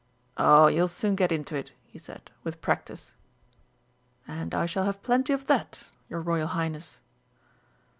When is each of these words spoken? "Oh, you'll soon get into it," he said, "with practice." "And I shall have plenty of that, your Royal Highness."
"Oh, 0.35 0.65
you'll 0.65 0.87
soon 0.87 1.13
get 1.15 1.31
into 1.31 1.55
it," 1.55 1.73
he 1.85 1.99
said, 1.99 2.31
"with 2.43 2.59
practice." 2.59 3.13
"And 4.27 4.55
I 4.55 4.65
shall 4.65 4.85
have 4.85 5.03
plenty 5.03 5.31
of 5.31 5.45
that, 5.45 5.89
your 6.09 6.21
Royal 6.21 6.47
Highness." 6.47 7.01